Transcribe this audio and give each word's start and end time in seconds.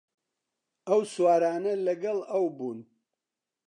ئەو 0.89 1.01
سوارانە 1.13 1.73
لەگەڵ 1.87 2.17
ئەو 2.31 2.45
بوون 2.57 2.79